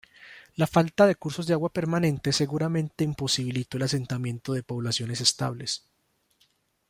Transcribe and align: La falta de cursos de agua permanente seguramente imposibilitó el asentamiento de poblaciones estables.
La 0.55 0.65
falta 0.65 1.05
de 1.05 1.13
cursos 1.13 1.45
de 1.45 1.53
agua 1.53 1.71
permanente 1.71 2.33
seguramente 2.33 3.03
imposibilitó 3.03 3.77
el 3.77 3.83
asentamiento 3.83 4.51
de 4.53 4.63
poblaciones 4.63 5.21
estables. 5.21 5.85